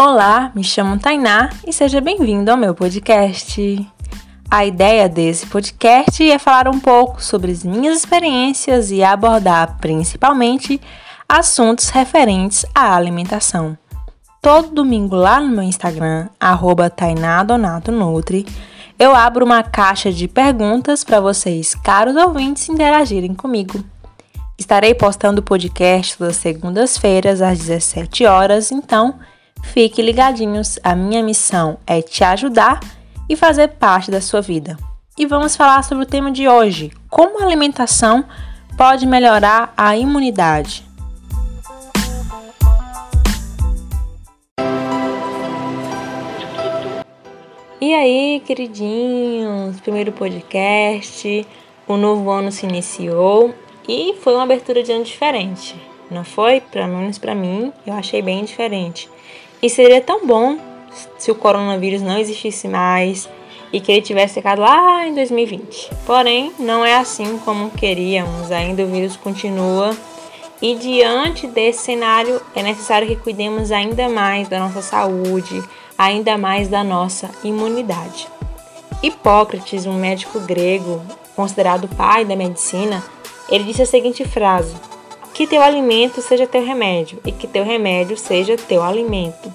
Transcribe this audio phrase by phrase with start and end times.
[0.00, 3.84] Olá, me chamo Tainá e seja bem-vindo ao meu podcast.
[4.48, 10.80] A ideia desse podcast é falar um pouco sobre as minhas experiências e abordar principalmente
[11.28, 13.76] assuntos referentes à alimentação.
[14.40, 16.92] Todo domingo lá no meu Instagram, arroba
[17.90, 18.46] Nutri,
[18.96, 23.84] eu abro uma caixa de perguntas para vocês, caros ouvintes, interagirem comigo.
[24.56, 29.18] Estarei postando o podcast todas segundas-feiras às 17 horas, então
[29.62, 30.78] fique ligadinhos.
[30.82, 32.80] A minha missão é te ajudar
[33.28, 34.76] e fazer parte da sua vida.
[35.18, 38.24] E vamos falar sobre o tema de hoje: como a alimentação
[38.76, 40.86] pode melhorar a imunidade.
[47.80, 51.46] E aí, queridinhos, primeiro podcast,
[51.86, 53.54] o novo ano se iniciou
[53.88, 55.74] e foi uma abertura de ano diferente,
[56.10, 56.60] não foi?
[56.60, 59.08] Pelo menos para mim, eu achei bem diferente.
[59.62, 60.58] E seria tão bom
[61.18, 63.28] se o coronavírus não existisse mais
[63.72, 65.90] e que ele tivesse ficado lá em 2020.
[66.06, 69.96] Porém, não é assim como queríamos, ainda o vírus continua.
[70.60, 75.62] E diante desse cenário, é necessário que cuidemos ainda mais da nossa saúde,
[75.96, 78.26] ainda mais da nossa imunidade.
[79.02, 81.00] Hipócrates, um médico grego
[81.36, 83.04] considerado pai da medicina,
[83.48, 84.74] ele disse a seguinte frase:
[85.38, 89.52] Que teu alimento seja teu remédio e que teu remédio seja teu alimento.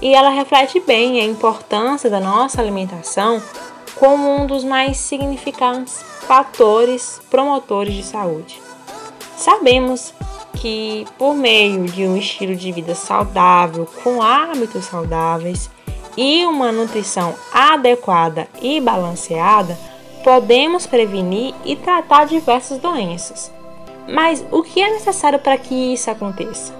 [0.00, 3.42] E ela reflete bem a importância da nossa alimentação
[3.96, 8.62] como um dos mais significantes fatores promotores de saúde.
[9.36, 10.14] Sabemos
[10.52, 15.68] que, por meio de um estilo de vida saudável, com hábitos saudáveis,
[16.16, 19.76] e uma nutrição adequada e balanceada,
[20.22, 23.52] podemos prevenir e tratar diversas doenças.
[24.08, 26.74] Mas o que é necessário para que isso aconteça?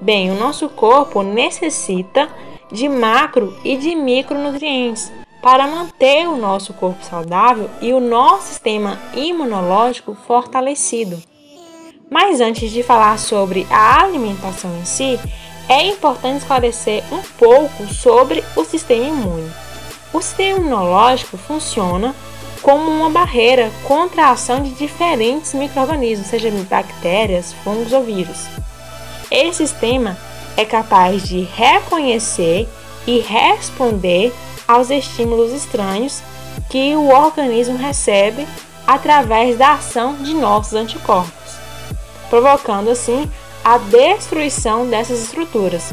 [0.00, 2.28] Bem, o nosso corpo necessita
[2.70, 8.98] de macro e de micronutrientes para manter o nosso corpo saudável e o nosso sistema
[9.14, 11.22] imunológico fortalecido.
[12.10, 15.18] Mas antes de falar sobre a alimentação em si,
[15.68, 19.50] é importante esclarecer um pouco sobre o sistema imune.
[20.12, 22.14] O sistema imunológico funciona
[22.64, 28.46] como uma barreira contra a ação de diferentes microrganismos, seja bactérias, fungos ou vírus.
[29.30, 30.16] Esse sistema
[30.56, 32.66] é capaz de reconhecer
[33.06, 34.32] e responder
[34.66, 36.22] aos estímulos estranhos
[36.70, 38.48] que o organismo recebe
[38.86, 41.58] através da ação de nossos anticorpos,
[42.30, 43.30] provocando assim
[43.62, 45.92] a destruição dessas estruturas.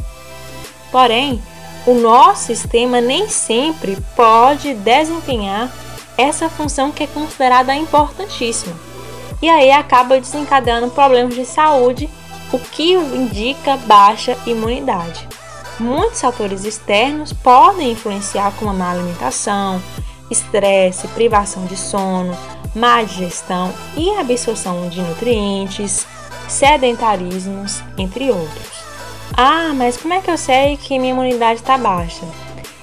[0.90, 1.44] Porém,
[1.86, 5.70] o nosso sistema nem sempre pode desempenhar
[6.22, 8.76] essa função que é considerada importantíssima.
[9.42, 12.10] E aí acaba desencadeando problemas de saúde,
[12.52, 15.28] o que indica baixa imunidade.
[15.80, 19.82] Muitos fatores externos podem influenciar como a má alimentação,
[20.30, 22.38] estresse, privação de sono,
[22.76, 26.06] má digestão e absorção de nutrientes,
[26.48, 28.82] sedentarismos, entre outros.
[29.36, 32.26] Ah, mas como é que eu sei que minha imunidade está baixa?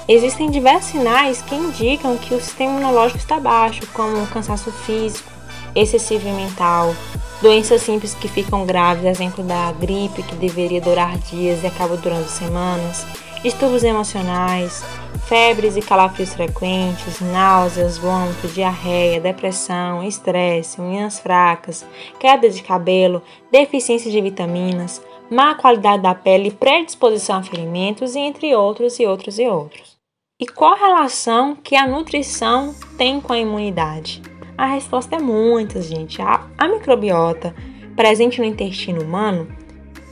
[0.08, 5.30] Existem diversos sinais que indicam que o sistema imunológico está baixo, como cansaço físico,
[5.74, 6.94] excessivo mental,
[7.42, 12.26] doenças simples que ficam graves, exemplo da gripe, que deveria durar dias e acaba durando
[12.26, 13.06] semanas,
[13.42, 14.82] distúrbios emocionais,
[15.26, 21.84] febres e calafrios frequentes, náuseas, vômito, diarreia, depressão, estresse, unhas fracas,
[22.18, 28.56] queda de cabelo, deficiência de vitaminas, má qualidade da pele, predisposição a ferimentos e entre
[28.56, 29.97] outros e outros e outros.
[30.41, 34.22] E qual relação que a nutrição tem com a imunidade?
[34.56, 36.22] A resposta é muita, gente.
[36.22, 37.53] A, a microbiota
[37.97, 39.48] presente no intestino humano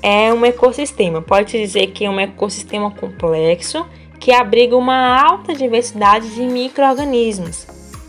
[0.03, 1.23] é um ecossistema.
[1.23, 3.87] Pode dizer que é um ecossistema complexo
[4.19, 7.65] que abriga uma alta diversidade de microorganismos.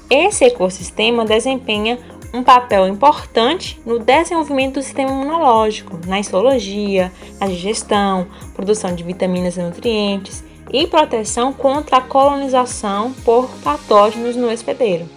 [0.09, 1.99] Esse ecossistema desempenha
[2.33, 9.55] um papel importante no desenvolvimento do sistema imunológico, na histologia, na digestão, produção de vitaminas
[9.55, 15.07] e nutrientes e proteção contra a colonização por patógenos no hospedeiro.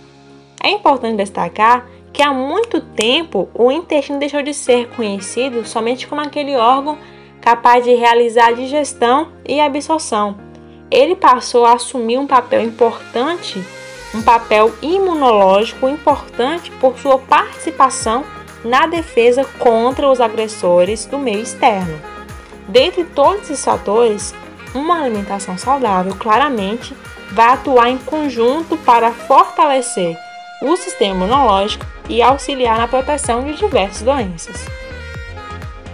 [0.62, 6.20] É importante destacar que há muito tempo o intestino deixou de ser conhecido somente como
[6.20, 6.99] aquele órgão
[7.41, 10.37] capaz de realizar a digestão e absorção.
[10.91, 13.62] Ele passou a assumir um papel importante,
[14.14, 18.25] um papel imunológico importante por sua participação
[18.64, 21.99] na defesa contra os agressores do meio externo.
[22.69, 24.35] Dentre todos esses fatores,
[24.75, 26.97] uma alimentação saudável claramente
[27.33, 30.17] vai atuar em conjunto para fortalecer
[30.63, 34.67] o sistema imunológico e auxiliar na proteção de diversas doenças.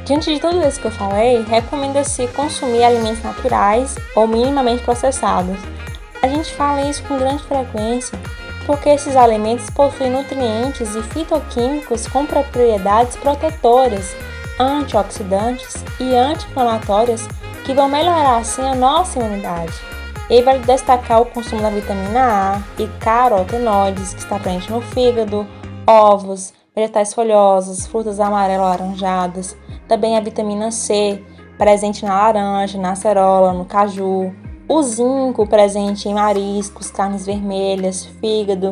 [0.05, 5.58] Diante de tudo isso que eu falei, recomenda-se consumir alimentos naturais ou minimamente processados.
[6.23, 8.19] A gente fala isso com grande frequência
[8.67, 14.14] porque esses alimentos possuem nutrientes e fitoquímicos com propriedades protetoras,
[14.58, 17.28] antioxidantes e anti-inflamatórias
[17.66, 19.74] que vão melhorar assim a nossa imunidade.
[20.30, 25.44] E vale destacar o consumo da vitamina A e carotenoides, que está presente no fígado,
[25.84, 29.56] ovos, vegetais folhosos, frutas amarelo-laranjadas,
[29.88, 31.20] também a vitamina C,
[31.58, 34.32] presente na laranja, na acerola, no caju,
[34.68, 38.70] o zinco presente em mariscos, carnes vermelhas, fígado,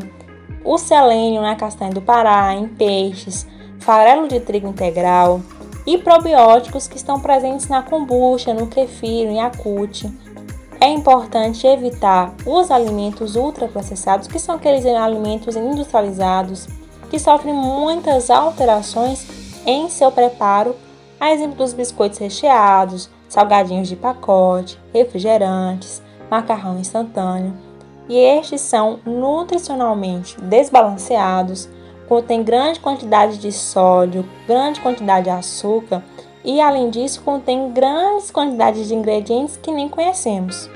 [0.64, 3.46] o selênio na castanha do Pará, em peixes,
[3.79, 5.41] farelo de trigo integral
[5.86, 10.04] e probióticos que estão presentes na kombucha, no kefir, no yakult.
[10.81, 16.66] É importante evitar os alimentos ultraprocessados, que são aqueles alimentos industrializados
[17.10, 19.26] que sofrem muitas alterações
[19.66, 20.75] em seu preparo,
[21.19, 27.54] a exemplo dos biscoitos recheados, salgadinhos de pacote, refrigerantes, macarrão instantâneo.
[28.08, 31.69] E estes são nutricionalmente desbalanceados,
[32.14, 36.00] contêm grande quantidade de sódio, grande quantidade de açúcar
[36.44, 40.70] e, além disso, contém grandes quantidades de ingredientes que nem conhecemos.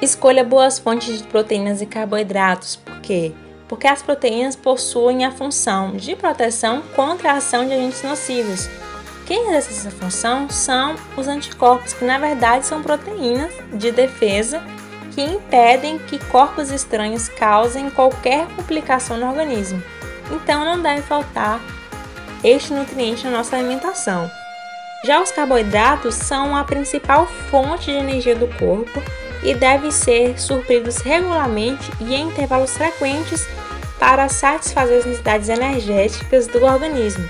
[0.00, 3.32] Escolha boas fontes de proteínas e carboidratos, por quê?
[3.68, 8.66] Porque as proteínas possuem a função de proteção contra a ação de agentes nocivos.
[9.26, 14.62] Quem exerce essa função são os anticorpos, que na verdade são proteínas de defesa
[15.14, 19.82] que impedem que corpos estranhos causem qualquer complicação no organismo.
[20.32, 21.60] Então não deve faltar
[22.42, 24.30] este nutriente na nossa alimentação.
[25.04, 29.02] Já os carboidratos são a principal fonte de energia do corpo
[29.42, 33.46] e devem ser supridos regularmente e em intervalos frequentes
[33.98, 37.28] para satisfazer as necessidades energéticas do organismo.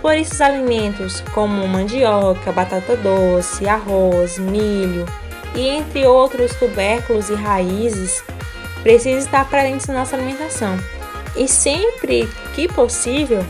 [0.00, 5.06] Por isso, os alimentos como mandioca, batata doce, arroz, milho
[5.54, 8.22] e entre outros tubérculos e raízes
[8.82, 10.76] precisam estar presentes na nossa alimentação.
[11.36, 13.44] E sempre que possível,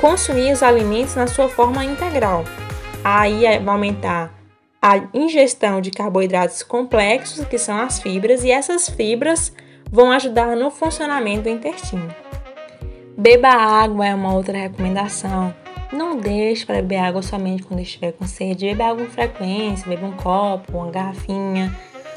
[0.00, 2.44] consumir os alimentos na sua forma integral.
[3.02, 4.34] Aí vai aumentar
[4.80, 9.50] a ingestão de carboidratos complexos, que são as fibras, e essas fibras
[9.90, 12.14] vão ajudar no funcionamento do intestino.
[13.16, 15.54] Beba água é uma outra recomendação.
[15.92, 18.66] Não deixe para beber água somente quando estiver com sede.
[18.66, 21.74] Beba água com frequência, beba um copo, uma garrafinha.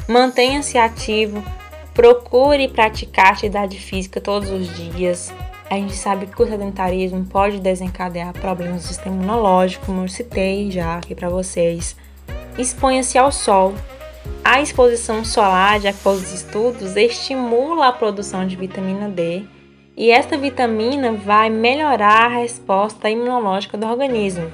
[0.08, 1.44] Mantenha-se ativo.
[1.94, 5.32] Procure praticar atividade física todos os dias.
[5.70, 10.72] A gente sabe que o sedentarismo pode desencadear problemas do sistema imunológico, como eu citei
[10.72, 11.96] já aqui para vocês.
[12.58, 13.74] Exponha-se ao sol.
[14.44, 19.44] A exposição solar, de acordo com os estudos, estimula a produção de vitamina D
[19.96, 24.50] e esta vitamina vai melhorar a resposta imunológica do organismo.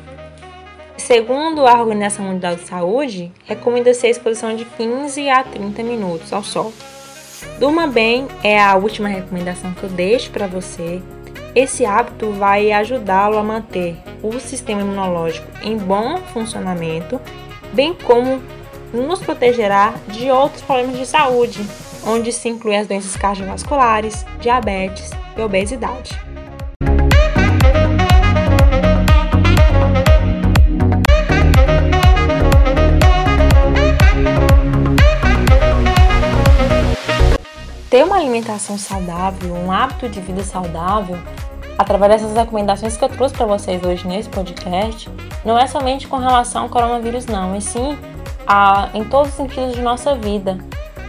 [0.98, 6.44] Segundo a Organização Mundial de Saúde, recomenda-se a exposição de 15 a 30 minutos ao
[6.44, 6.74] sol.
[7.60, 11.02] Durma bem é a última recomendação que eu deixo para você.
[11.56, 17.22] Esse hábito vai ajudá-lo a manter o sistema imunológico em bom funcionamento,
[17.74, 18.42] bem como
[18.94, 21.66] nos protegerá de outros problemas de saúde,
[22.06, 26.33] onde se incluem as doenças cardiovasculares, diabetes e obesidade.
[38.24, 41.18] Alimentação saudável, um hábito de vida saudável,
[41.78, 45.10] através dessas recomendações que eu trouxe para vocês hoje nesse podcast,
[45.44, 47.98] não é somente com relação ao coronavírus, não, e sim
[48.48, 50.58] a, em todos os sentidos de nossa vida,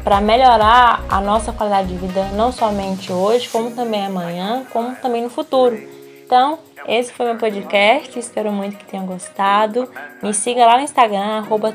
[0.02, 5.22] para melhorar a nossa qualidade de vida, não somente hoje, como também amanhã, como também
[5.22, 5.78] no futuro.
[6.24, 9.88] Então, esse foi meu podcast, espero muito que tenham gostado.
[10.22, 11.72] Me siga lá no Instagram, arroba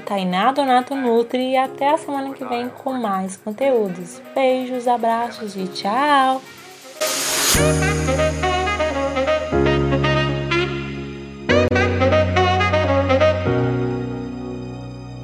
[1.37, 4.21] e até a semana que vem com mais conteúdos.
[4.35, 6.41] Beijos, abraços e tchau!